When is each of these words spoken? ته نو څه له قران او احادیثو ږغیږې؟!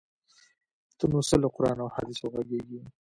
ته 0.97 1.05
نو 1.11 1.19
څه 1.27 1.35
له 1.41 1.47
قران 1.55 1.77
او 1.81 1.89
احادیثو 1.91 2.25
ږغیږې؟! 2.33 2.81